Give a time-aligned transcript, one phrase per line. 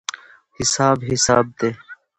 [0.57, 1.69] حساب حساب دی.